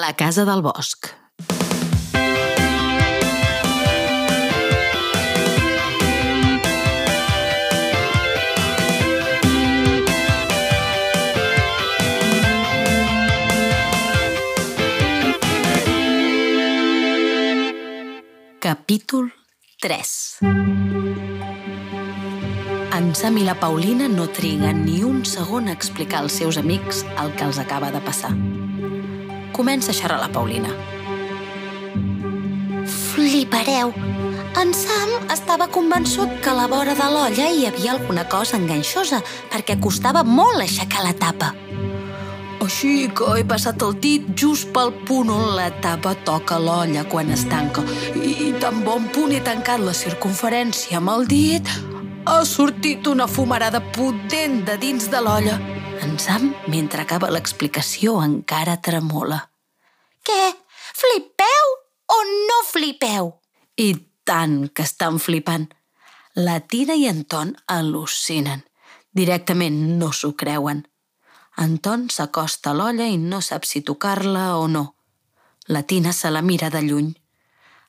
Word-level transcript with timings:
La 0.00 0.14
casa 0.16 0.46
del 0.48 0.62
bosc. 0.64 1.04
Capítol 18.60 19.28
3 19.82 20.38
En 22.96 23.14
Sam 23.14 23.36
i 23.36 23.44
la 23.44 23.58
Paulina 23.60 24.08
no 24.08 24.24
triguen 24.32 24.86
ni 24.86 25.02
un 25.04 25.26
segon 25.28 25.68
a 25.68 25.76
explicar 25.76 26.24
als 26.24 26.40
seus 26.40 26.56
amics 26.56 27.04
el 27.18 27.36
que 27.36 27.44
els 27.44 27.60
acaba 27.60 27.92
de 27.92 28.00
passar. 28.00 28.32
Comença 29.62 29.92
a 29.92 29.94
xerrar 29.94 30.18
la 30.18 30.26
Paulina. 30.26 30.72
Flipareu! 32.82 33.92
En 34.58 34.72
Sam 34.74 35.28
estava 35.30 35.68
convençut 35.70 36.32
que 36.42 36.50
a 36.50 36.54
la 36.56 36.64
vora 36.66 36.96
de 36.98 37.06
l'olla 37.06 37.46
hi 37.46 37.68
havia 37.68 37.92
alguna 37.92 38.24
cosa 38.26 38.58
enganxosa 38.58 39.20
perquè 39.52 39.76
costava 39.84 40.24
molt 40.26 40.64
aixecar 40.64 41.04
la 41.06 41.12
tapa. 41.14 41.52
Així 42.66 43.06
que 43.14 43.36
he 43.36 43.44
passat 43.52 43.84
el 43.86 43.94
dit 44.02 44.26
just 44.34 44.72
pel 44.74 44.90
punt 45.06 45.30
on 45.30 45.54
la 45.54 45.68
tapa 45.84 46.16
toca 46.26 46.58
l'olla 46.58 47.06
quan 47.06 47.30
es 47.30 47.46
tanca. 47.46 47.86
I 48.18 48.50
tan 48.58 48.82
bon 48.82 49.06
punt 49.14 49.30
he 49.30 49.44
tancat 49.46 49.78
la 49.86 49.94
circunferència 49.94 50.98
amb 50.98 51.14
el 51.14 51.28
dit, 51.30 51.70
ha 52.26 52.40
sortit 52.42 53.06
una 53.06 53.30
fumarada 53.30 53.78
potent 53.94 54.64
de 54.66 54.74
dins 54.88 55.06
de 55.06 55.22
l'olla. 55.22 55.54
En 56.02 56.18
Sam, 56.18 56.50
mentre 56.66 57.06
acaba 57.06 57.30
l'explicació, 57.30 58.18
encara 58.26 58.80
tremola. 58.82 59.51
Què? 60.22 60.42
Flipeu 60.94 61.70
o 62.14 62.18
no 62.30 62.58
flipeu? 62.68 63.32
I 63.76 63.94
tant 64.24 64.68
que 64.70 64.84
estan 64.86 65.18
flipant. 65.18 65.68
La 66.38 66.60
Tina 66.60 66.94
i 66.94 67.08
Anton 67.10 67.56
al·lucinen. 67.66 68.62
Directament 69.12 69.78
no 69.98 70.12
s'ho 70.14 70.32
creuen. 70.38 70.86
Anton 71.60 72.06
s'acosta 72.08 72.70
a 72.70 72.76
l'olla 72.76 73.08
i 73.10 73.18
no 73.20 73.42
sap 73.44 73.66
si 73.68 73.82
tocar-la 73.84 74.56
o 74.56 74.68
no. 74.68 74.84
La 75.66 75.82
Tina 75.82 76.12
se 76.12 76.30
la 76.30 76.42
mira 76.42 76.70
de 76.70 76.80
lluny. 76.82 77.10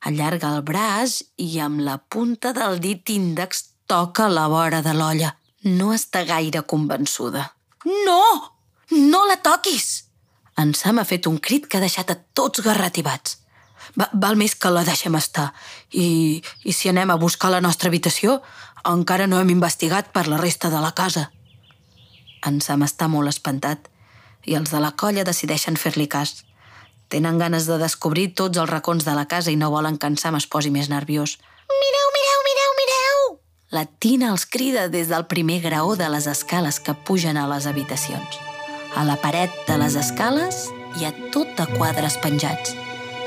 Allarga 0.04 0.50
el 0.52 0.62
braç 0.62 1.22
i 1.40 1.58
amb 1.64 1.80
la 1.80 1.96
punta 1.98 2.52
del 2.52 2.80
dit 2.80 3.08
índex 3.14 3.64
toca 3.86 4.28
la 4.28 4.48
vora 4.52 4.82
de 4.84 4.92
l'olla. 4.92 5.32
No 5.64 5.94
està 5.94 6.26
gaire 6.28 6.66
convençuda. 6.68 7.46
No! 8.04 8.24
No 8.90 9.24
la 9.26 9.38
toquis! 9.40 10.03
En 10.60 10.74
Sam 10.74 11.00
ha 11.00 11.08
fet 11.08 11.26
un 11.26 11.38
crit 11.38 11.66
que 11.66 11.78
ha 11.78 11.84
deixat 11.84 12.12
a 12.12 12.18
tots 12.36 12.62
garratibats. 12.62 13.40
Va, 13.98 14.08
val 14.12 14.38
més 14.38 14.54
que 14.54 14.70
la 14.70 14.84
deixem 14.86 15.14
estar. 15.18 15.50
I, 15.90 16.42
I 16.64 16.72
si 16.72 16.90
anem 16.90 17.10
a 17.10 17.18
buscar 17.20 17.50
la 17.52 17.62
nostra 17.64 17.90
habitació, 17.90 18.40
encara 18.86 19.26
no 19.26 19.40
hem 19.40 19.50
investigat 19.50 20.12
per 20.12 20.26
la 20.28 20.38
resta 20.40 20.70
de 20.70 20.80
la 20.80 20.92
casa. 20.94 21.30
En 22.44 22.60
Sam 22.60 22.84
està 22.86 23.08
molt 23.08 23.32
espantat 23.32 23.90
i 24.44 24.56
els 24.58 24.70
de 24.70 24.80
la 24.80 24.92
colla 24.92 25.24
decideixen 25.24 25.78
fer-li 25.80 26.06
cas. 26.12 26.44
Tenen 27.08 27.38
ganes 27.40 27.68
de 27.68 27.78
descobrir 27.80 28.32
tots 28.36 28.60
els 28.60 28.70
racons 28.70 29.04
de 29.04 29.14
la 29.16 29.26
casa 29.28 29.52
i 29.52 29.56
no 29.56 29.72
volen 29.72 29.98
que 29.98 30.10
en 30.10 30.18
Sam 30.20 30.36
es 30.40 30.46
posi 30.46 30.72
més 30.74 30.90
nerviós. 30.92 31.38
Mireu, 31.72 32.08
mireu, 32.16 32.40
mireu, 32.48 32.72
mireu! 32.80 33.22
La 33.74 33.86
Tina 33.86 34.32
els 34.32 34.46
crida 34.46 34.88
des 34.88 35.08
del 35.12 35.26
primer 35.26 35.60
graó 35.64 35.96
de 35.96 36.10
les 36.12 36.28
escales 36.30 36.80
que 36.80 36.94
pugen 36.94 37.40
a 37.40 37.48
les 37.48 37.66
habitacions. 37.66 38.53
A 38.94 39.02
la 39.02 39.16
paret 39.18 39.50
de 39.66 39.74
les 39.80 39.96
escales 39.98 40.68
hi 40.94 41.06
ha 41.06 41.10
tot 41.34 41.48
de 41.58 41.64
quadres 41.74 42.14
penjats. 42.22 42.76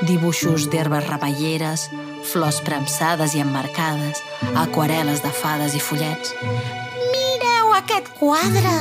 Dibuixos 0.08 0.68
d'herbes 0.72 1.04
remeieres, 1.10 1.88
flors 2.30 2.62
premsades 2.64 3.34
i 3.36 3.42
emmarcades, 3.44 4.22
aquarel·les 4.62 5.20
de 5.20 5.32
fades 5.42 5.76
i 5.76 5.82
follets. 5.84 6.32
Mireu 7.12 7.74
aquest 7.76 8.08
quadre! 8.16 8.74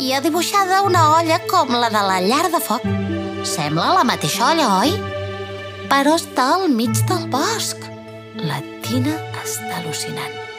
Hi 0.00 0.10
ha 0.10 0.20
dibuixada 0.24 0.82
una 0.82 1.06
olla 1.20 1.38
com 1.46 1.70
la 1.78 1.92
de 1.94 2.02
la 2.10 2.18
llar 2.26 2.46
de 2.50 2.62
foc. 2.64 2.90
Sembla 3.46 3.92
la 4.00 4.04
mateixa 4.10 4.50
olla, 4.50 4.68
oi? 4.80 4.96
Però 5.92 6.18
està 6.18 6.50
al 6.56 6.68
mig 6.74 7.04
del 7.06 7.30
bosc. 7.30 7.86
La 8.42 8.58
Tina 8.82 9.14
està 9.44 9.78
al·lucinant. 9.78 10.49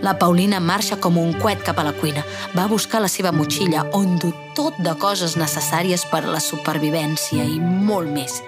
La 0.00 0.14
Paulina 0.18 0.60
marxa 0.60 0.96
com 1.02 1.18
un 1.18 1.34
coet 1.40 1.62
cap 1.66 1.78
a 1.80 1.84
la 1.84 1.92
cuina. 1.92 2.22
Va 2.56 2.64
a 2.64 2.70
buscar 2.70 3.00
la 3.02 3.10
seva 3.12 3.32
motxilla 3.32 3.84
on 3.92 4.16
du 4.22 4.30
tot 4.56 4.78
de 4.78 4.94
coses 5.00 5.36
necessàries 5.36 6.06
per 6.08 6.22
a 6.24 6.32
la 6.32 6.40
supervivència 6.40 7.44
i 7.44 7.58
molt 7.60 8.08
més. 8.14 8.38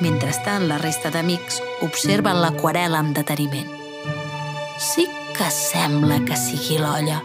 Mentrestant, 0.00 0.64
la 0.70 0.78
resta 0.80 1.10
d'amics 1.12 1.60
observen 1.84 2.40
l'aquarela 2.40 3.02
amb 3.02 3.12
deteniment. 3.16 3.68
Sí 4.80 5.04
que 5.36 5.50
sembla 5.52 6.22
que 6.24 6.38
sigui 6.38 6.78
l'olla. 6.80 7.20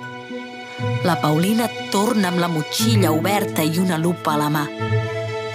La 1.08 1.16
Paulina 1.22 1.70
torna 1.92 2.34
amb 2.34 2.42
la 2.44 2.52
motxilla 2.52 3.14
oberta 3.16 3.64
i 3.64 3.80
una 3.80 3.98
lupa 3.98 4.34
a 4.34 4.40
la 4.42 4.50
mà. 4.52 4.66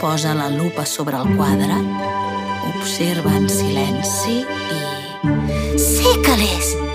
Posa 0.00 0.32
la 0.32 0.48
lupa 0.48 0.86
sobre 0.88 1.20
el 1.20 1.36
quadre, 1.36 1.76
observa 2.70 3.36
en 3.36 3.50
silenci 3.52 4.38
i... 4.40 4.80
Sí 5.76 6.16
que 6.24 6.38
l'és! 6.40 6.89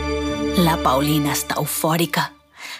La 0.55 0.77
Paulina 0.79 1.33
està 1.35 1.57
eufòrica. 1.59 2.29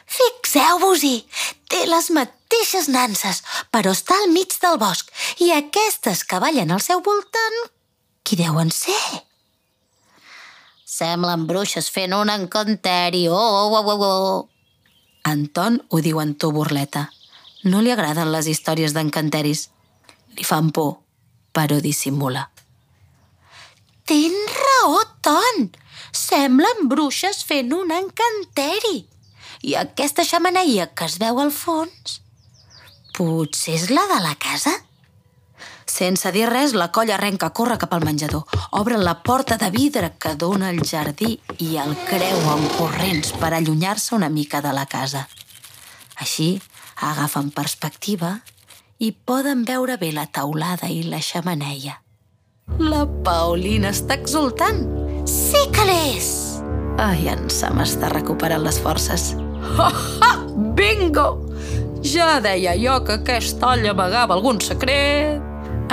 Fixeu-vos-hi! 0.08 1.26
Té 1.68 1.82
les 1.90 2.08
mateixes 2.16 2.88
nanses, 2.88 3.42
però 3.68 3.92
està 3.92 4.16
al 4.22 4.32
mig 4.32 4.56
del 4.62 4.78
bosc. 4.80 5.12
I 5.44 5.52
aquestes 5.52 6.24
que 6.24 6.40
ballen 6.40 6.72
al 6.72 6.80
seu 6.80 7.04
voltant, 7.04 7.58
qui 8.24 8.40
deuen 8.40 8.72
ser? 8.72 8.96
Semblen 10.88 11.44
bruixes 11.50 11.92
fent 11.92 12.16
un 12.16 12.32
encanteri. 12.32 13.28
Oh, 13.28 13.36
oh, 13.36 13.76
oh, 13.76 13.92
oh, 13.92 14.08
oh. 14.08 14.42
Anton 15.28 15.82
ho 15.90 16.00
diu 16.00 16.24
en 16.24 16.38
to 16.40 16.54
burleta. 16.56 17.10
No 17.68 17.84
li 17.84 17.92
agraden 17.92 18.32
les 18.32 18.48
històries 18.48 18.96
d'encanteris. 18.96 19.68
Li 20.40 20.48
fan 20.48 20.72
por, 20.72 21.02
però 21.52 21.84
dissimula. 21.84 22.48
Tens 24.06 24.52
raó, 24.54 25.00
Ton! 25.26 25.72
Semblen 26.14 26.86
bruixes 26.92 27.40
fent 27.50 27.72
un 27.74 27.90
encanteri. 27.92 29.00
I 29.66 29.74
aquesta 29.80 30.24
xamaneia 30.24 30.92
que 30.94 31.08
es 31.10 31.18
veu 31.22 31.42
al 31.42 31.50
fons... 31.50 32.20
Potser 33.16 33.74
és 33.80 33.88
la 33.90 34.04
de 34.12 34.20
la 34.22 34.36
casa? 34.36 34.76
Sense 35.90 36.30
dir 36.36 36.46
res, 36.52 36.76
la 36.78 36.92
colla 36.92 37.16
arrenca 37.16 37.50
a 37.50 37.56
córrer 37.56 37.80
cap 37.82 37.98
al 37.98 38.06
menjador. 38.06 38.46
Obre 38.78 39.00
la 39.02 39.16
porta 39.24 39.58
de 39.58 39.72
vidre 39.74 40.12
que 40.20 40.36
dona 40.36 40.70
al 40.70 40.84
jardí 40.86 41.40
i 41.58 41.74
el 41.82 41.98
creuen 42.06 42.70
corrents 42.78 43.34
per 43.42 43.54
allunyar-se 43.56 44.14
una 44.20 44.30
mica 44.30 44.62
de 44.62 44.76
la 44.76 44.86
casa. 44.86 45.26
Així, 46.22 46.60
agafen 47.10 47.50
perspectiva 47.56 48.36
i 49.00 49.16
poden 49.16 49.66
veure 49.66 49.98
bé 49.98 50.14
la 50.14 50.28
taulada 50.28 50.92
i 50.94 51.02
la 51.10 51.24
xamaneia. 51.24 52.05
La 52.66 53.06
Paulina 53.24 53.92
està 53.94 54.18
exultant. 54.18 54.82
Sí 55.30 55.62
que 55.72 55.86
l'és! 55.88 56.30
Ai, 57.00 57.28
en 57.30 57.46
Sam 57.54 57.80
està 57.84 58.10
recuperant 58.12 58.64
les 58.66 58.80
forces. 58.82 59.30
Ha, 59.78 59.88
ha! 60.26 60.32
Bingo! 60.76 61.28
Ja 62.06 62.42
deia 62.44 62.76
jo 62.80 62.98
que 63.06 63.20
aquesta 63.20 63.72
olla 63.76 63.94
amagava 63.94 64.36
algun 64.36 64.60
secret. 64.62 65.40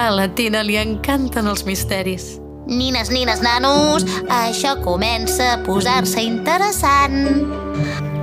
A 0.00 0.08
la 0.16 0.26
Tina 0.32 0.64
li 0.66 0.78
encanten 0.80 1.46
els 1.52 1.66
misteris. 1.68 2.38
Nines, 2.66 3.12
nines, 3.12 3.42
nanos, 3.44 4.06
això 4.32 4.74
comença 4.82 5.52
a 5.54 5.62
posar-se 5.66 6.24
interessant. 6.24 7.50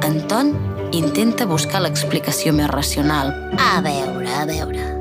Anton 0.04 0.56
intenta 0.92 1.46
buscar 1.46 1.84
l'explicació 1.86 2.56
més 2.58 2.72
racional. 2.74 3.36
A 3.56 3.76
veure, 3.86 4.32
a 4.36 4.48
veure... 4.50 4.99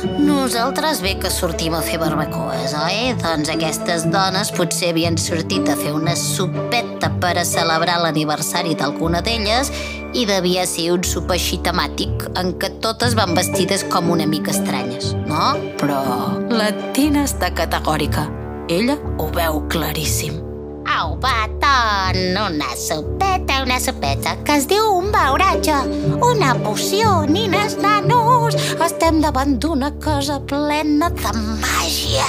Nosaltres 0.00 1.02
bé 1.04 1.18
que 1.20 1.28
sortim 1.32 1.74
a 1.76 1.82
fer 1.84 1.98
barbacoes, 2.00 2.72
oi? 2.78 3.12
Doncs 3.20 3.50
aquestes 3.52 4.06
dones 4.08 4.48
potser 4.56 4.94
havien 4.94 5.18
sortit 5.20 5.68
a 5.68 5.76
fer 5.76 5.92
una 5.92 6.14
sopeta 6.16 7.10
per 7.20 7.34
a 7.36 7.44
celebrar 7.44 7.98
l'aniversari 8.00 8.74
d'alguna 8.80 9.20
d'elles 9.20 9.72
i 10.16 10.24
devia 10.26 10.64
ser 10.66 10.90
un 10.94 11.04
sopar 11.04 11.36
així 11.36 11.60
temàtic 11.64 12.30
en 12.40 12.54
què 12.56 12.72
totes 12.80 13.16
van 13.18 13.36
vestides 13.36 13.84
com 13.92 14.10
una 14.10 14.26
mica 14.26 14.54
estranyes, 14.56 15.12
no? 15.28 15.54
Però 15.80 16.02
la 16.48 16.70
Tina 16.96 17.26
està 17.28 17.52
categòrica. 17.52 18.30
Ella 18.72 18.96
ho 19.18 19.28
veu 19.36 19.66
claríssim. 19.68 20.49
Au, 20.90 21.18
Ton, 21.60 22.36
una 22.36 22.76
sopeta, 22.76 23.62
una 23.62 23.78
sopeta, 23.78 24.34
que 24.44 24.56
es 24.56 24.66
diu 24.66 24.88
un 24.96 25.12
beuratge, 25.12 25.76
una 26.18 26.54
poció, 26.64 27.26
nines, 27.30 27.76
nanos. 27.78 28.56
Estem 28.82 29.20
davant 29.22 29.58
d'una 29.62 29.92
cosa 30.02 30.40
plena 30.40 31.10
de 31.14 31.32
màgia. 31.62 32.26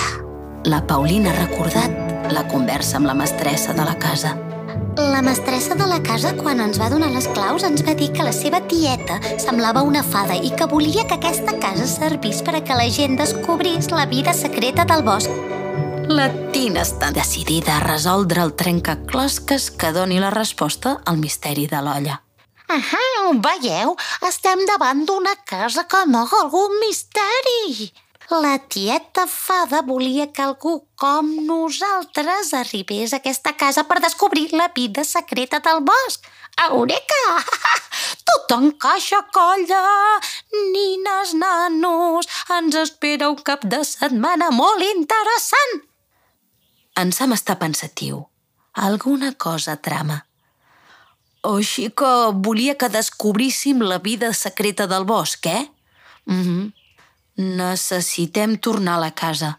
La 0.70 0.82
Paulina 0.86 1.32
ha 1.32 1.40
recordat 1.40 2.32
la 2.32 2.46
conversa 2.52 3.00
amb 3.00 3.10
la 3.10 3.16
mestressa 3.18 3.74
de 3.74 3.86
la 3.88 3.98
casa. 3.98 4.36
La 4.98 5.22
mestressa 5.26 5.74
de 5.74 5.88
la 5.88 6.02
casa, 6.04 6.36
quan 6.38 6.62
ens 6.62 6.78
va 6.78 6.92
donar 6.92 7.10
les 7.16 7.30
claus, 7.32 7.64
ens 7.64 7.82
va 7.88 7.96
dir 7.98 8.12
que 8.14 8.28
la 8.28 8.36
seva 8.36 8.60
tieta 8.68 9.18
semblava 9.42 9.82
una 9.88 10.04
fada 10.04 10.36
i 10.36 10.52
que 10.54 10.68
volia 10.70 11.08
que 11.08 11.18
aquesta 11.18 11.58
casa 11.64 11.88
servís 11.88 12.44
per 12.44 12.60
a 12.60 12.62
que 12.62 12.78
la 12.78 12.90
gent 12.92 13.18
descobrís 13.18 13.90
la 13.90 14.06
vida 14.06 14.36
secreta 14.38 14.86
del 14.86 15.02
bosc. 15.08 15.51
La 16.12 16.26
Tina 16.52 16.82
està 16.84 17.08
decidida 17.16 17.78
a 17.78 17.84
resoldre 17.86 18.42
el 18.44 18.50
trencaclosques 18.60 19.70
que 19.80 19.92
doni 19.96 20.18
la 20.20 20.32
resposta 20.34 20.98
al 21.08 21.20
misteri 21.22 21.70
de 21.72 21.80
l'olla. 21.86 22.18
Ahà, 22.76 23.04
veieu? 23.46 23.94
Estem 24.28 24.66
davant 24.68 25.06
d'una 25.08 25.38
casa 25.48 25.86
que 25.88 26.02
amaga 26.04 26.42
algun 26.44 26.74
misteri. 26.82 27.88
La 28.44 28.58
tieta 28.74 29.24
fada 29.28 29.80
volia 29.88 30.26
que 30.36 30.44
algú 30.44 30.74
com 31.00 31.30
nosaltres 31.48 32.52
arribés 32.60 33.14
a 33.14 33.22
aquesta 33.22 33.54
casa 33.62 33.86
per 33.88 34.02
descobrir 34.04 34.50
la 34.52 34.68
vida 34.76 35.06
secreta 35.08 35.62
del 35.64 35.80
bosc. 35.88 36.28
Eureka! 36.66 37.22
Tot 38.28 38.58
encaixa, 38.58 39.22
colla! 39.32 39.86
Nines, 40.74 41.32
nanos, 41.46 42.28
ens 42.58 42.76
espera 42.84 43.32
un 43.32 43.40
cap 43.52 43.64
de 43.64 43.80
setmana 43.88 44.52
molt 44.52 44.84
interessant! 44.90 45.88
En 47.00 47.12
Sam 47.16 47.34
està 47.36 47.56
pensatiu. 47.60 48.26
Alguna 48.74 49.34
cosa 49.34 49.78
trama. 49.78 50.22
O 51.44 51.56
així 51.58 51.90
que 51.90 52.12
volia 52.46 52.76
que 52.78 52.90
descobríssim 52.90 53.82
la 53.82 53.98
vida 54.00 54.34
secreta 54.34 54.88
del 54.88 55.06
bosc, 55.06 55.46
eh? 55.48 55.66
Mm 56.26 56.70
Necessitem 57.42 58.58
tornar 58.60 58.98
a 58.98 59.02
la 59.08 59.12
casa. 59.16 59.56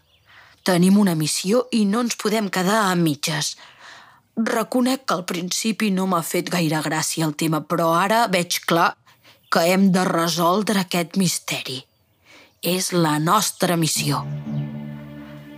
Tenim 0.63 0.99
una 1.01 1.15
missió 1.19 1.65
i 1.75 1.81
no 1.89 2.03
ens 2.05 2.15
podem 2.15 2.47
quedar 2.47 2.83
a 2.85 2.95
mitges. 2.95 3.57
Reconec 4.37 5.03
que 5.03 5.17
al 5.17 5.25
principi 5.27 5.89
no 5.91 6.05
m'ha 6.07 6.21
fet 6.23 6.53
gaire 6.53 6.79
gràcia 6.85 7.25
el 7.27 7.35
tema, 7.35 7.59
però 7.67 7.91
ara 7.97 8.27
veig 8.31 8.61
clar 8.69 8.93
que 9.51 9.65
hem 9.73 9.91
de 9.91 10.05
resoldre 10.07 10.85
aquest 10.85 11.17
misteri. 11.19 11.81
És 12.61 12.93
la 12.93 13.17
nostra 13.19 13.75
missió. 13.75 14.23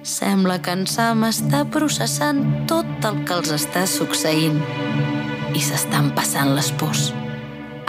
Sembla 0.06 0.60
que 0.62 0.70
en 0.70 0.84
Sam 0.86 1.24
està 1.26 1.64
processant 1.74 2.44
tot 2.70 3.08
el 3.10 3.24
que 3.26 3.40
els 3.40 3.50
està 3.56 3.88
succeint 3.90 4.60
i 5.58 5.64
s'estan 5.66 6.12
passant 6.14 6.52
les 6.54 6.70
pors. 6.78 7.08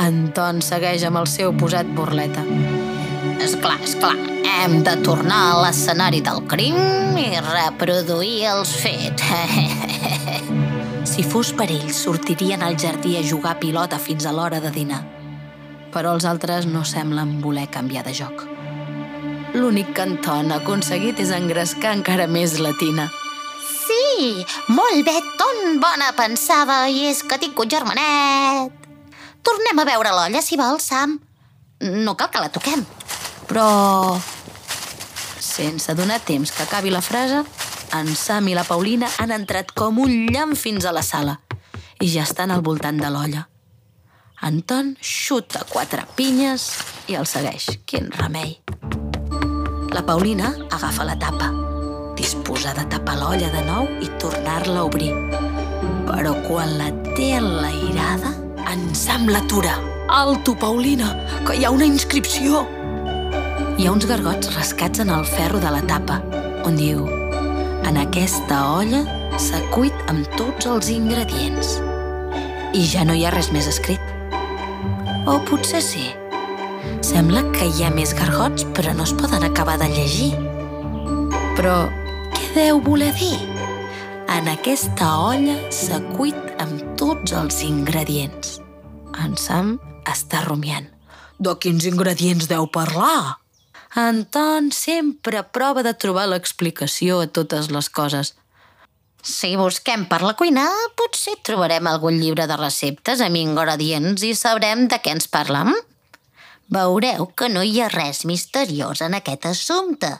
Anton 0.00 0.62
segueix 0.64 1.04
amb 1.04 1.20
el 1.20 1.28
seu 1.28 1.52
posat 1.60 1.90
burleta. 1.98 2.40
És 3.36 3.52
clar, 3.60 3.76
és 3.84 3.92
clar. 4.00 4.14
Hem 4.48 4.78
de 4.88 4.96
tornar 5.04 5.42
a 5.50 5.60
l'escenari 5.66 6.22
del 6.24 6.40
crim 6.48 7.20
i 7.20 7.28
reproduir 7.50 8.48
els 8.54 8.72
fets. 8.80 9.28
si 11.12 11.20
fos 11.20 11.52
per 11.52 11.68
ell, 11.68 11.92
sortirien 11.92 12.64
al 12.64 12.80
jardí 12.80 13.18
a 13.20 13.26
jugar 13.28 13.58
a 13.58 13.60
pilota 13.60 14.00
fins 14.00 14.24
a 14.24 14.32
l'hora 14.32 14.64
de 14.64 14.72
dinar. 14.72 15.04
Però 15.92 16.16
els 16.16 16.24
altres 16.24 16.64
no 16.64 16.88
semblen 16.88 17.42
voler 17.44 17.68
canviar 17.68 18.08
de 18.08 18.16
joc. 18.24 18.55
L'únic 19.56 19.94
que 19.96 20.04
Anton 20.04 20.50
ha 20.52 20.58
aconseguit 20.60 21.16
és 21.22 21.30
engrescar 21.32 21.94
encara 21.96 22.26
més 22.28 22.58
la 22.60 22.74
tina. 22.76 23.06
Sí, 23.64 24.44
molt 24.68 25.00
bé, 25.06 25.14
ton 25.40 25.78
bona 25.80 26.10
pensada, 26.18 26.82
i 26.92 27.06
és 27.08 27.22
que 27.24 27.38
tinc 27.40 27.56
un 27.64 27.70
germanet. 27.72 28.84
Tornem 29.46 29.80
a 29.80 29.86
veure 29.88 30.12
l'olla, 30.12 30.42
si 30.44 30.58
vols, 30.60 30.84
Sam. 30.90 31.16
No 31.80 32.16
cal 32.20 32.28
que 32.34 32.42
la 32.44 32.52
toquem. 32.52 32.84
Però... 33.48 33.66
Sense 35.40 35.94
donar 35.96 36.20
temps 36.28 36.52
que 36.52 36.66
acabi 36.66 36.92
la 36.92 37.00
frase, 37.00 37.40
en 37.96 38.12
Sam 38.12 38.50
i 38.52 38.56
la 38.58 38.66
Paulina 38.68 39.08
han 39.22 39.32
entrat 39.32 39.72
com 39.72 40.02
un 40.04 40.26
llamp 40.34 40.52
fins 40.58 40.84
a 40.84 40.92
la 40.92 41.04
sala 41.06 41.38
i 42.02 42.10
ja 42.12 42.26
estan 42.28 42.52
al 42.52 42.60
voltant 42.66 43.00
de 43.00 43.08
l'olla. 43.08 43.46
Anton 44.44 44.92
xuta 45.00 45.64
quatre 45.70 46.04
pinyes 46.18 46.68
i 47.08 47.16
el 47.16 47.24
segueix. 47.24 47.70
Quin 47.88 48.12
remei. 48.20 48.58
La 49.96 50.02
Paulina 50.04 50.54
agafa 50.70 51.04
la 51.04 51.14
tapa, 51.16 51.46
disposada 52.18 52.82
a 52.82 52.88
tapar 52.92 53.14
l'olla 53.16 53.46
de 53.48 53.62
nou 53.64 53.86
i 54.04 54.10
tornar-la 54.20 54.82
a 54.82 54.84
obrir. 54.84 55.14
Però 56.04 56.34
quan 56.44 56.74
la 56.76 56.90
té 57.14 57.30
enlairada, 57.38 58.34
en 58.68 58.82
Sam 58.92 59.24
l'atura. 59.32 59.72
Alto, 60.12 60.52
Paulina, 60.52 61.14
que 61.48 61.56
hi 61.56 61.64
ha 61.64 61.72
una 61.72 61.88
inscripció! 61.88 62.66
Hi 63.78 63.88
ha 63.88 63.94
uns 63.94 64.04
gargots 64.04 64.52
rascats 64.52 65.00
en 65.00 65.14
el 65.16 65.24
ferro 65.24 65.62
de 65.64 65.72
la 65.72 65.80
tapa, 65.88 66.20
on 66.68 66.76
diu 66.76 67.08
En 67.88 67.96
aquesta 67.96 68.60
olla 68.76 69.00
s'ha 69.40 69.62
cuit 69.72 69.96
amb 70.12 70.28
tots 70.36 70.68
els 70.68 70.92
ingredients. 70.92 71.78
I 72.76 72.84
ja 72.84 73.08
no 73.08 73.16
hi 73.16 73.24
ha 73.24 73.32
res 73.32 73.48
més 73.48 73.72
escrit. 73.72 74.12
O 75.24 75.40
potser 75.48 75.80
sí. 75.80 76.10
Sembla 77.16 77.40
que 77.48 77.64
hi 77.64 77.80
ha 77.80 77.88
més 77.88 78.10
gargots, 78.12 78.66
però 78.76 78.90
no 78.92 79.06
es 79.06 79.12
poden 79.16 79.40
acabar 79.46 79.78
de 79.80 79.86
llegir. 79.88 80.34
Però 81.56 81.76
què 82.34 82.50
deu 82.52 82.82
voler 82.84 83.08
dir? 83.16 83.38
En 84.34 84.50
aquesta 84.52 85.08
olla 85.30 85.54
s'ha 85.72 86.02
cuit 86.10 86.60
amb 86.60 86.82
tots 87.00 87.32
els 87.32 87.62
ingredients. 87.64 88.58
En 89.24 89.32
Sam 89.40 89.78
està 90.04 90.42
rumiant. 90.44 90.90
De 91.40 91.56
quins 91.56 91.88
ingredients 91.88 92.50
deu 92.52 92.68
parlar? 92.68 93.40
Anton 93.96 94.68
sempre 94.76 95.40
prova 95.56 95.88
de 95.88 95.96
trobar 95.96 96.28
l'explicació 96.28 97.22
a 97.24 97.32
totes 97.32 97.72
les 97.72 97.88
coses. 97.88 98.34
Si 99.24 99.56
busquem 99.56 100.04
per 100.12 100.20
la 100.20 100.36
cuina, 100.36 100.68
potser 101.00 101.40
trobarem 101.48 101.88
algun 101.88 102.20
llibre 102.20 102.44
de 102.44 102.60
receptes 102.60 103.24
amb 103.24 103.40
ingredients 103.40 104.20
i 104.20 104.36
sabrem 104.36 104.84
de 104.92 105.00
què 105.00 105.16
ens 105.16 105.32
parlen. 105.32 105.72
Veureu 106.72 107.28
que 107.38 107.48
no 107.52 107.62
hi 107.62 107.80
ha 107.80 107.88
res 107.92 108.24
misteriós 108.26 109.02
en 109.06 109.14
aquest 109.18 109.46
assumpte. 109.46 110.12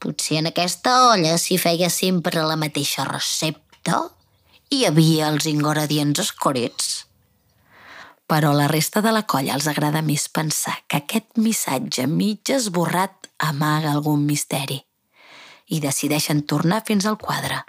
Potser 0.00 0.40
en 0.40 0.50
aquesta 0.50 0.96
olla 1.12 1.36
s'hi 1.38 1.60
feia 1.60 1.90
sempre 1.92 2.42
la 2.42 2.58
mateixa 2.58 3.04
recepta 3.08 4.02
i 4.72 4.82
hi 4.82 4.84
havia 4.88 5.28
els 5.28 5.46
ingredients 5.50 6.22
escrits 6.24 6.92
però 8.32 8.50
a 8.50 8.56
la 8.56 8.66
resta 8.66 9.02
de 9.04 9.10
la 9.12 9.26
colla 9.28 9.52
els 9.52 9.66
agrada 9.68 10.00
més 10.00 10.22
pensar 10.32 10.78
que 10.88 11.02
aquest 11.02 11.36
missatge 11.36 12.06
mig 12.08 12.48
esborrat 12.54 13.28
amaga 13.44 13.90
algun 13.92 14.22
misteri 14.24 14.78
i 15.68 15.80
decideixen 15.84 16.40
tornar 16.48 16.82
fins 16.86 17.04
al 17.04 17.18
quadre. 17.20 17.62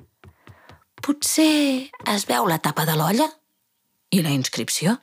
Potser 1.04 1.92
es 2.14 2.28
veu 2.32 2.48
la 2.48 2.62
tapa 2.64 2.86
de 2.88 2.96
l'olla 2.96 3.28
i 4.16 4.22
la 4.24 4.32
inscripció. 4.32 4.96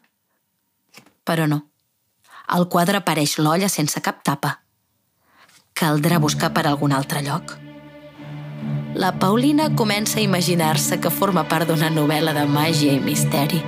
Però 1.29 1.45
no. 1.45 1.70
Al 2.51 2.69
quadre 2.69 2.99
apareix 2.99 3.39
l'olla 3.39 3.69
sense 3.71 4.03
cap 4.03 4.25
tapa. 4.27 4.57
Caldrà 5.75 6.19
buscar 6.19 6.53
per 6.53 6.67
algun 6.67 6.93
altre 6.93 7.23
lloc. 7.23 7.57
La 8.95 9.13
Paulina 9.19 9.71
comença 9.79 10.19
a 10.19 10.25
imaginar-se 10.25 10.99
que 11.01 11.15
forma 11.15 11.47
part 11.47 11.71
d'una 11.71 11.93
novel·la 11.95 12.35
de 12.35 12.49
màgia 12.51 12.97
i 12.97 13.05
misteri 13.05 13.63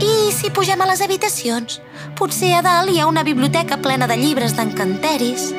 i 0.00 0.32
si 0.32 0.50
pugem 0.50 0.80
a 0.80 0.86
les 0.88 1.02
habitacions? 1.04 1.78
Potser 2.18 2.54
a 2.56 2.62
dalt 2.64 2.90
hi 2.90 2.98
ha 3.00 3.06
una 3.06 3.22
biblioteca 3.22 3.76
plena 3.78 4.08
de 4.10 4.16
llibres 4.18 4.56
d'encanteris. 4.56 5.52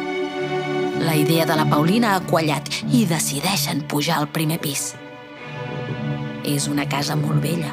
La 1.05 1.15
idea 1.15 1.45
de 1.45 1.55
la 1.55 1.65
Paulina 1.69 2.15
ha 2.15 2.23
quallat 2.25 2.67
i 2.91 3.05
decideixen 3.07 3.85
pujar 3.87 4.17
al 4.19 4.27
primer 4.27 4.59
pis. 4.59 4.93
És 6.43 6.67
una 6.67 6.87
casa 6.89 7.15
molt 7.15 7.39
vella, 7.43 7.71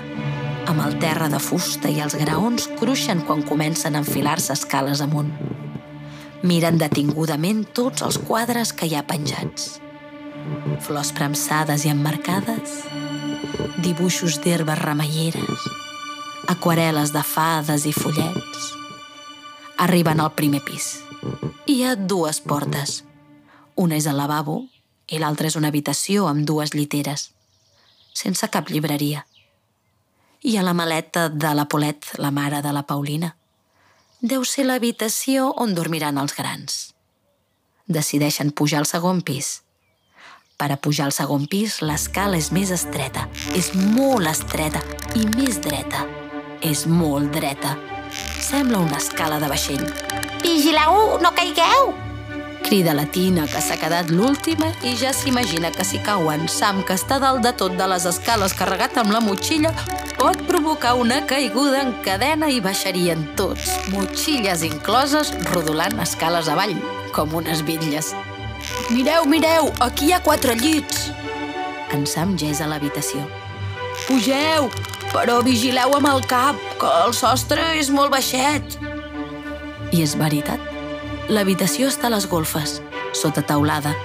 amb 0.73 0.87
el 0.87 0.95
terra 0.97 1.29
de 1.29 1.37
fusta 1.37 1.91
i 1.93 1.99
els 2.01 2.15
graons 2.17 2.65
cruixen 2.79 3.21
quan 3.29 3.43
comencen 3.45 3.93
a 3.93 4.01
enfilar-se 4.01 4.55
escales 4.55 5.03
amunt. 5.05 5.29
Miren 6.49 6.79
detingudament 6.81 7.67
tots 7.77 8.01
els 8.07 8.17
quadres 8.17 8.73
que 8.73 8.89
hi 8.89 8.95
ha 8.97 9.03
penjats. 9.05 9.83
Flors 10.81 11.13
premsades 11.13 11.85
i 11.85 11.93
emmarcades, 11.93 12.79
dibuixos 13.85 14.39
d'herbes 14.41 14.81
remeieres, 14.81 15.67
aquarel·les 16.55 17.13
de 17.13 17.23
fades 17.23 17.85
i 17.85 17.93
follets. 17.93 18.71
Arriben 19.85 20.25
al 20.25 20.33
primer 20.39 20.63
pis. 20.65 21.03
Hi 21.69 21.83
ha 21.85 21.97
dues 21.97 22.41
portes. 22.41 23.03
Una 23.77 24.01
és 24.01 24.09
el 24.09 24.17
lavabo 24.17 24.63
i 25.13 25.21
l'altra 25.21 25.53
és 25.53 25.59
una 25.61 25.69
habitació 25.69 26.31
amb 26.33 26.49
dues 26.49 26.73
lliteres, 26.73 27.29
sense 28.17 28.49
cap 28.49 28.73
llibreria. 28.73 29.27
I 30.43 30.57
a 30.59 30.63
la 30.63 30.75
maleta 30.75 31.29
de 31.29 31.55
la 31.55 31.67
Polet, 31.67 32.07
la 32.19 32.31
mare 32.31 32.63
de 32.63 32.73
la 32.73 32.83
Paulina. 32.83 33.35
Deu 34.21 34.45
ser 34.45 34.67
l'habitació 34.67 35.53
on 35.59 35.75
dormiran 35.75 36.19
els 36.19 36.35
grans. 36.35 36.81
Decideixen 37.87 38.51
pujar 38.51 38.83
al 38.83 38.91
segon 38.91 39.23
pis. 39.23 39.61
Per 40.59 40.71
a 40.71 40.79
pujar 40.79 41.09
al 41.11 41.15
segon 41.15 41.47
pis, 41.51 41.81
l'escala 41.83 42.39
és 42.39 42.53
més 42.55 42.71
estreta, 42.71 43.29
és 43.55 43.73
molt 43.75 44.31
estreta 44.31 44.83
i 45.19 45.27
més 45.37 45.59
dreta 45.63 46.07
és 46.63 46.87
molt 46.87 47.33
dreta. 47.35 47.77
Sembla 48.41 48.79
una 48.79 48.99
escala 48.99 49.41
de 49.43 49.51
vaixell. 49.51 49.85
Vigileu, 50.43 51.19
no 51.23 51.35
caigueu! 51.35 51.93
Crida 52.63 52.95
la 52.95 53.05
Tina, 53.11 53.49
que 53.51 53.61
s'ha 53.61 53.77
quedat 53.77 54.13
l'última 54.15 54.71
i 54.87 54.95
ja 54.97 55.11
s'imagina 55.13 55.73
que 55.75 55.85
si 55.85 55.99
cauen 56.07 56.47
Sam, 56.49 56.81
que 56.87 56.95
està 56.95 57.19
dalt 57.21 57.43
de 57.43 57.53
tot 57.59 57.75
de 57.77 57.89
les 57.91 58.07
escales 58.09 58.55
carregat 58.55 58.97
amb 59.03 59.13
la 59.13 59.21
motxilla, 59.21 59.75
pot 60.23 60.43
provocar 60.47 60.95
una 60.95 61.25
caiguda 61.27 61.81
en 61.83 61.89
cadena 62.05 62.47
i 62.47 62.61
baixarien 62.63 63.25
tots, 63.35 63.73
motxilles 63.91 64.61
incloses, 64.63 65.33
rodolant 65.49 65.99
escales 66.05 66.47
avall, 66.53 66.77
com 67.11 67.33
unes 67.35 67.65
bitlles. 67.67 68.13
Mireu, 68.95 69.27
mireu, 69.27 69.73
aquí 69.83 70.07
hi 70.07 70.13
ha 70.15 70.21
quatre 70.23 70.55
llits! 70.61 71.09
En 71.91 72.07
Sam 72.07 72.37
ja 72.39 72.53
és 72.53 72.61
a 72.63 72.69
l'habitació. 72.71 73.25
Pugeu, 74.05 74.69
però 75.11 75.41
vigileu 75.43 75.99
amb 75.99 76.13
el 76.13 76.23
cap, 76.31 76.63
que 76.79 76.95
el 77.03 77.17
sostre 77.19 77.73
és 77.81 77.91
molt 77.91 78.15
baixet. 78.15 78.79
I 79.91 80.05
és 80.07 80.15
veritat. 80.23 80.63
L'habitació 81.35 81.91
està 81.91 82.07
a 82.07 82.15
les 82.15 82.31
golfes, 82.31 82.79
sota 83.11 83.43
taulada. 83.43 83.97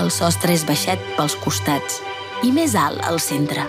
El 0.00 0.08
sostre 0.08 0.56
és 0.56 0.64
baixet 0.64 1.12
pels 1.20 1.36
costats 1.44 2.00
i 2.40 2.56
més 2.56 2.72
alt 2.72 3.04
al 3.04 3.20
centre. 3.20 3.68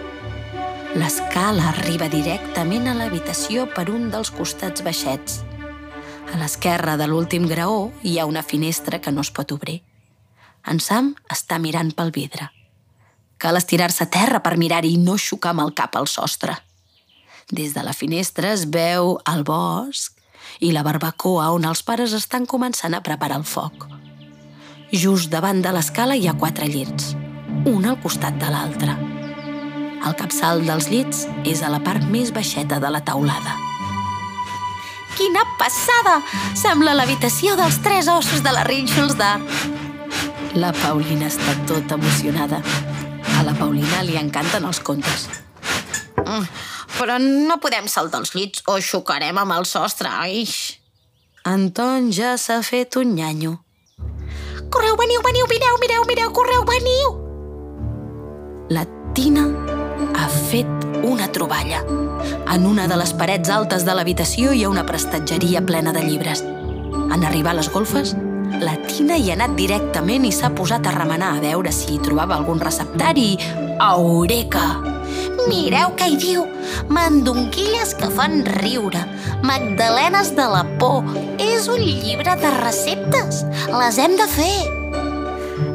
L'escala 0.94 1.72
arriba 1.72 2.06
directament 2.06 2.86
a 2.86 2.92
l'habitació 2.94 3.64
per 3.74 3.88
un 3.90 4.12
dels 4.14 4.30
costats 4.30 4.84
baixets. 4.86 5.40
A 6.30 6.38
l'esquerra 6.38 6.94
de 7.02 7.08
l'últim 7.10 7.48
graó 7.50 7.88
hi 8.06 8.20
ha 8.20 8.28
una 8.30 8.44
finestra 8.46 9.00
que 9.02 9.10
no 9.12 9.24
es 9.26 9.32
pot 9.34 9.50
obrir. 9.56 9.80
En 10.70 10.78
Sam 10.80 11.16
està 11.34 11.58
mirant 11.58 11.90
pel 11.98 12.14
vidre. 12.14 12.46
Cal 13.42 13.58
estirar-se 13.58 14.06
a 14.06 14.12
terra 14.14 14.44
per 14.46 14.54
mirar-hi 14.62 14.94
i 14.94 15.00
no 15.02 15.18
xocar 15.18 15.56
amb 15.56 15.64
el 15.66 15.74
cap 15.74 15.98
al 15.98 16.06
sostre. 16.08 16.60
Des 17.50 17.74
de 17.74 17.82
la 17.82 17.98
finestra 17.98 18.54
es 18.54 18.68
veu 18.70 19.18
el 19.34 19.42
bosc 19.50 20.22
i 20.62 20.70
la 20.78 20.86
barbacoa 20.86 21.50
on 21.58 21.66
els 21.66 21.82
pares 21.82 22.14
estan 22.14 22.46
començant 22.46 22.94
a 22.94 23.02
preparar 23.02 23.42
el 23.42 23.48
foc. 23.50 23.90
Just 24.94 25.34
davant 25.34 25.66
de 25.66 25.74
l'escala 25.74 26.14
hi 26.14 26.30
ha 26.30 26.38
quatre 26.38 26.70
llits, 26.70 27.16
un 27.66 27.90
al 27.90 27.98
costat 28.06 28.38
de 28.38 28.54
l'altre. 28.54 29.13
El 30.04 30.16
capçal 30.20 30.66
dels 30.68 30.90
llits 30.92 31.24
és 31.48 31.62
a 31.64 31.70
la 31.72 31.80
part 31.84 32.04
més 32.12 32.34
baixeta 32.36 32.80
de 32.84 32.90
la 32.92 33.00
taulada. 33.08 33.56
Quina 35.16 35.44
passada! 35.60 36.18
Sembla 36.58 36.96
l'habitació 36.98 37.56
dels 37.56 37.78
tres 37.86 38.10
ossos 38.12 38.42
de 38.44 38.52
la 38.52 38.66
Rituals 38.68 39.16
d'Art. 39.16 39.48
La 40.60 40.74
Paulina 40.76 41.30
està 41.30 41.56
tota 41.70 41.96
emocionada. 41.96 42.60
A 43.40 43.44
la 43.48 43.54
Paulina 43.58 44.04
li 44.04 44.18
encanten 44.20 44.66
els 44.68 44.82
contes. 44.84 45.28
Mm, 46.24 46.48
però 46.98 47.20
no 47.22 47.60
podem 47.64 47.88
saltar 47.88 48.22
els 48.24 48.34
llits 48.36 48.66
o 48.68 48.80
xocarem 48.82 49.40
amb 49.40 49.56
el 49.56 49.70
sostre, 49.70 50.12
aix. 50.26 50.80
Anton 51.48 52.12
ja 52.12 52.36
s'ha 52.38 52.60
fet 52.66 52.98
un 53.00 53.16
nyanyo. 53.16 53.56
Correu, 54.74 54.98
veniu, 55.00 55.22
veniu, 55.24 55.48
mireu, 55.52 55.78
mireu, 55.80 56.04
mireu, 56.10 56.34
correu, 56.34 56.66
veniu! 56.68 57.16
La 58.74 58.88
Tina 59.14 59.46
ha 60.16 60.28
fet 60.30 60.68
una 61.04 61.28
troballa. 61.32 61.84
En 62.54 62.66
una 62.66 62.88
de 62.88 62.98
les 63.00 63.14
parets 63.18 63.50
altes 63.50 63.86
de 63.86 63.96
l'habitació 63.96 64.54
hi 64.54 64.64
ha 64.64 64.70
una 64.70 64.86
prestatgeria 64.86 65.62
plena 65.66 65.94
de 65.94 66.04
llibres. 66.06 66.44
En 66.44 67.24
arribar 67.24 67.52
a 67.52 67.60
les 67.60 67.70
golfes, 67.72 68.16
la 68.62 68.76
Tina 68.88 69.18
hi 69.18 69.32
ha 69.32 69.38
anat 69.38 69.56
directament 69.58 70.26
i 70.28 70.32
s'ha 70.32 70.52
posat 70.56 70.86
a 70.88 70.94
remenar 70.96 71.34
a 71.36 71.42
veure 71.44 71.72
si 71.74 71.96
hi 71.96 72.02
trobava 72.04 72.38
algun 72.38 72.62
receptari. 72.62 73.34
Eureka! 73.74 74.68
Mireu 75.50 75.96
què 76.00 76.12
hi 76.12 76.20
diu! 76.22 76.46
Mandonquilles 76.94 77.96
que 78.00 78.12
fan 78.14 78.44
riure, 78.60 79.02
magdalenes 79.44 80.32
de 80.38 80.48
la 80.54 80.64
por. 80.80 81.04
És 81.42 81.68
un 81.72 81.82
llibre 81.82 82.38
de 82.40 82.54
receptes. 82.62 83.44
Les 83.74 84.00
hem 84.00 84.18
de 84.20 84.30
fer. 84.38 84.83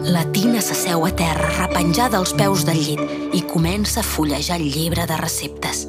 La 0.09 0.23
Tina 0.33 0.63
s'asseu 0.65 1.03
a 1.05 1.11
terra, 1.13 1.51
repenjada 1.59 2.17
als 2.17 2.31
peus 2.33 2.63
del 2.65 2.79
llit, 2.81 3.01
i 3.37 3.43
comença 3.45 4.01
a 4.01 4.07
fullejar 4.07 4.57
el 4.57 4.71
llibre 4.73 5.05
de 5.05 5.19
receptes. 5.21 5.83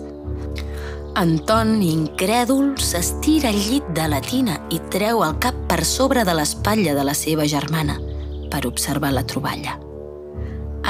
Anton, 1.16 1.78
incrèdul, 1.80 2.74
s'estira 2.84 3.48
al 3.54 3.62
llit 3.64 3.88
de 3.96 4.10
la 4.12 4.20
Tina 4.20 4.58
i 4.76 4.82
treu 4.92 5.24
el 5.24 5.38
cap 5.40 5.56
per 5.72 5.86
sobre 5.88 6.26
de 6.28 6.36
l'espatlla 6.36 6.98
de 7.00 7.08
la 7.08 7.16
seva 7.16 7.48
germana 7.48 7.96
per 8.52 8.66
observar 8.68 9.14
la 9.16 9.24
troballa. 9.24 9.80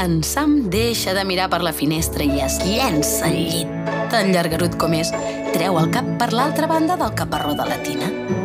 En 0.01 0.23
Sam 0.25 0.63
deixa 0.73 1.13
de 1.13 1.21
mirar 1.21 1.51
per 1.53 1.61
la 1.61 1.75
finestra 1.75 2.25
i 2.25 2.41
es 2.41 2.57
llença 2.65 3.29
al 3.29 3.37
llit. 3.37 3.93
Tan 4.09 4.33
llargarut 4.33 4.73
com 4.81 4.97
és, 4.97 5.13
treu 5.53 5.77
el 5.77 5.93
cap 5.93 6.15
per 6.17 6.33
l'altra 6.33 6.65
banda 6.65 6.97
del 6.97 7.13
caparró 7.13 7.53
de 7.53 7.69
la 7.69 7.81
Tina 7.85 8.38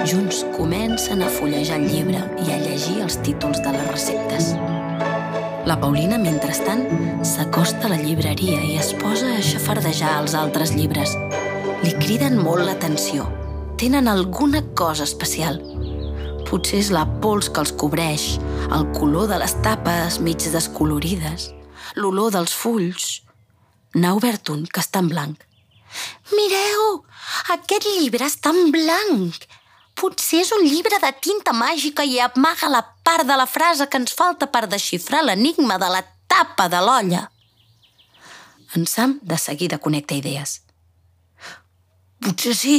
Junts 0.00 0.42
comencen 0.56 1.22
a 1.22 1.28
fullejar 1.30 1.76
el 1.78 1.84
llibre 1.86 2.20
i 2.42 2.50
a 2.50 2.58
llegir 2.58 3.02
els 3.04 3.18
títols 3.22 3.60
de 3.62 3.74
les 3.74 3.90
receptes. 3.90 4.48
La 5.68 5.76
Paulina, 5.78 6.18
mentrestant, 6.18 6.82
s'acosta 7.22 7.86
a 7.86 7.92
la 7.92 7.98
llibreria 8.00 8.58
i 8.66 8.78
es 8.80 8.90
posa 8.98 9.28
a 9.36 9.44
xafardejar 9.44 10.16
els 10.22 10.34
altres 10.34 10.72
llibres. 10.74 11.14
Li 11.84 11.92
criden 12.00 12.40
molt 12.40 12.66
l'atenció. 12.66 13.28
Tenen 13.78 14.10
alguna 14.10 14.64
cosa 14.74 15.06
especial. 15.06 15.60
Potser 16.48 16.82
és 16.82 16.90
la 16.94 17.06
pols 17.22 17.52
que 17.52 17.62
els 17.62 17.76
cobreix, 17.78 18.26
el 18.74 18.88
color 18.98 19.30
de 19.30 19.38
les 19.44 19.54
tapes 19.62 20.18
mig 20.24 20.50
descolorides, 20.50 21.52
l'olor 21.94 22.34
dels 22.34 22.56
fulls. 22.56 23.22
N'ha 23.94 24.16
obert 24.18 24.50
un 24.50 24.66
que 24.66 24.82
està 24.82 25.04
en 25.04 25.14
blanc. 25.14 25.48
Mireu! 26.32 27.02
Aquest 27.54 27.86
llibre 27.92 28.26
està 28.26 28.50
en 28.50 28.72
blanc! 28.74 29.44
Potser 29.98 30.40
és 30.42 30.50
un 30.56 30.64
llibre 30.64 30.98
de 31.02 31.10
tinta 31.20 31.52
màgica 31.52 32.04
i 32.04 32.18
amaga 32.20 32.70
la 32.72 32.82
part 33.04 33.28
de 33.28 33.36
la 33.36 33.46
frase 33.46 33.88
que 33.88 34.00
ens 34.00 34.14
falta 34.16 34.48
per 34.48 34.66
desxifrar 34.70 35.22
l'enigma 35.26 35.78
de 35.78 35.90
la 35.92 36.02
tapa 36.28 36.68
de 36.72 36.80
l'olla. 36.80 37.26
En 38.74 38.86
Sam 38.86 39.18
de 39.22 39.36
seguida 39.38 39.78
connecta 39.78 40.16
idees. 40.16 40.62
Potser 42.22 42.56
sí. 42.56 42.76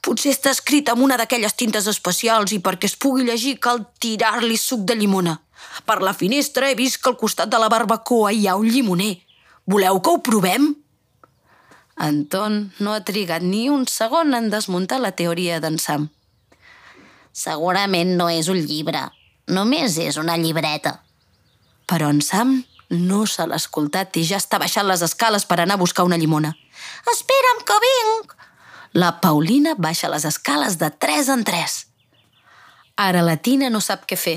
Potser 0.00 0.32
està 0.32 0.50
escrit 0.54 0.88
amb 0.88 1.04
una 1.04 1.18
d'aquelles 1.20 1.54
tintes 1.54 1.86
especials 1.90 2.54
i 2.56 2.58
perquè 2.64 2.88
es 2.88 2.96
pugui 2.96 3.26
llegir 3.28 3.58
cal 3.60 3.84
tirar-li 4.00 4.56
suc 4.56 4.86
de 4.88 4.96
llimona. 4.96 5.36
Per 5.86 6.00
la 6.00 6.14
finestra 6.16 6.70
he 6.70 6.76
vist 6.78 7.02
que 7.02 7.10
al 7.12 7.18
costat 7.20 7.50
de 7.52 7.60
la 7.60 7.68
barbacoa 7.68 8.32
hi 8.32 8.46
ha 8.48 8.56
un 8.56 8.68
llimoner. 8.68 9.18
Voleu 9.68 10.00
que 10.00 10.14
ho 10.14 10.22
provem? 10.24 10.72
Anton 12.00 12.72
no 12.80 12.94
ha 12.94 13.04
trigat 13.04 13.44
ni 13.44 13.68
un 13.68 13.84
segon 13.86 14.32
en 14.34 14.48
desmuntar 14.50 15.02
la 15.04 15.12
teoria 15.12 15.60
d'en 15.60 15.76
Sam. 15.78 16.08
Segurament 17.40 18.16
no 18.18 18.26
és 18.28 18.50
un 18.52 18.58
llibre, 18.60 19.06
només 19.48 19.96
és 20.02 20.18
una 20.20 20.36
llibreta. 20.36 20.98
Però 21.88 22.10
en 22.12 22.20
Sam 22.24 22.58
no 22.90 23.22
se 23.30 23.46
l'ha 23.46 23.60
escoltat 23.62 24.18
i 24.20 24.24
ja 24.28 24.40
està 24.42 24.58
baixant 24.60 24.88
les 24.90 25.00
escales 25.06 25.46
per 25.48 25.60
anar 25.62 25.78
a 25.78 25.80
buscar 25.80 26.04
una 26.04 26.18
llimona. 26.20 26.50
Espera'm 27.14 27.62
que 27.64 27.78
vinc! 27.86 28.34
La 28.92 29.12
Paulina 29.22 29.76
baixa 29.78 30.10
les 30.10 30.26
escales 30.26 30.76
de 30.82 30.90
tres 30.90 31.30
en 31.30 31.44
tres. 31.46 31.86
Ara 32.96 33.22
la 33.22 33.38
Tina 33.38 33.70
no 33.70 33.80
sap 33.80 34.04
què 34.10 34.18
fer, 34.18 34.36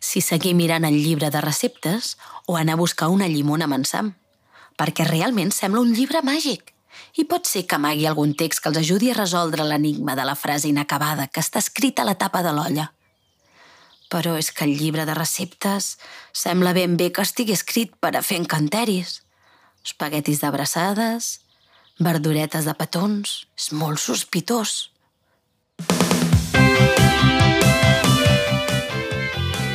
si 0.00 0.22
seguir 0.22 0.54
mirant 0.54 0.86
el 0.86 0.96
llibre 1.02 1.28
de 1.34 1.42
receptes 1.44 2.16
o 2.46 2.56
anar 2.56 2.78
a 2.78 2.82
buscar 2.84 3.10
una 3.12 3.28
llimona 3.28 3.66
amb 3.66 3.80
en 3.80 3.84
Sam, 3.84 4.12
perquè 4.78 5.04
realment 5.10 5.50
sembla 5.52 5.82
un 5.82 5.92
llibre 5.92 6.22
màgic. 6.22 6.77
I 7.18 7.24
pot 7.26 7.48
ser 7.50 7.64
que 7.66 7.76
amagui 7.78 8.06
algun 8.06 8.34
text 8.38 8.62
que 8.62 8.70
els 8.70 8.78
ajudi 8.82 9.10
a 9.10 9.16
resoldre 9.18 9.66
l'enigma 9.66 10.14
de 10.18 10.24
la 10.28 10.36
frase 10.38 10.68
inacabada 10.68 11.26
que 11.26 11.42
està 11.42 11.58
escrita 11.62 12.04
a 12.04 12.08
la 12.08 12.18
tapa 12.20 12.42
de 12.46 12.52
l'olla. 12.54 12.90
Però 14.08 14.36
és 14.40 14.52
que 14.52 14.64
el 14.64 14.76
llibre 14.78 15.04
de 15.04 15.16
receptes 15.16 15.96
sembla 16.32 16.72
ben 16.72 16.96
bé 16.96 17.10
que 17.12 17.24
estigui 17.26 17.52
escrit 17.56 17.92
per 18.00 18.14
a 18.16 18.22
fer 18.22 18.38
encanteris. 18.40 19.20
Espaguetis 19.84 20.40
d'abraçades, 20.44 21.40
verduretes 21.98 22.64
de 22.64 22.74
petons... 22.78 23.44
És 23.58 23.72
molt 23.74 23.98
sospitós. 23.98 24.90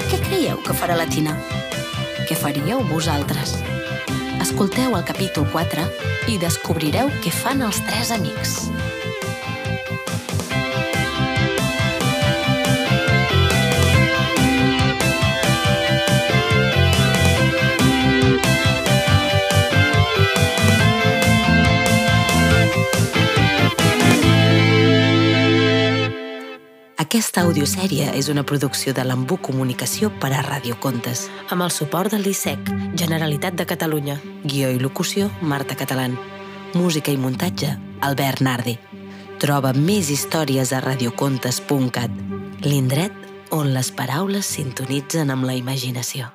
Què 0.08 0.20
creieu 0.24 0.63
que 0.63 0.74
farà 0.80 0.96
la 0.98 1.10
Tina? 1.12 1.36
Què 2.24 2.39
faríeu 2.39 2.82
vosaltres? 2.88 3.58
Escolteu 4.53 4.93
el 4.93 5.01
capítol 5.01 5.48
4 5.50 5.83
i 6.29 6.36
descobrireu 6.38 7.07
què 7.24 7.31
fan 7.33 7.63
els 7.65 7.79
tres 7.88 8.12
amics. 8.13 8.51
Aquesta 27.13 27.43
audiosèrie 27.46 28.08
és 28.17 28.25
una 28.34 28.41
producció 28.41 28.89
de 28.98 29.03
l'Embú 29.05 29.36
Comunicació 29.38 30.08
per 30.17 30.32
a 30.34 30.39
Radiocontes, 30.41 31.27
amb 31.53 31.62
el 31.62 31.70
suport 31.70 32.10
del 32.10 32.25
LISEC, 32.25 32.72
Generalitat 32.98 33.53
de 33.53 33.67
Catalunya, 33.70 34.17
guió 34.41 34.72
i 34.74 34.82
locució, 34.82 35.29
Marta 35.39 35.77
Catalán, 35.77 36.17
música 36.74 37.13
i 37.13 37.22
muntatge, 37.22 37.70
Albert 38.01 38.41
Nardi. 38.41 38.79
Troba 39.38 39.77
més 39.77 40.10
històries 40.10 40.74
a 40.74 40.82
radiocontes.cat, 40.82 42.22
l'indret 42.65 43.51
on 43.53 43.75
les 43.77 43.93
paraules 43.93 44.50
sintonitzen 44.58 45.29
amb 45.29 45.46
la 45.46 45.53
imaginació. 45.53 46.34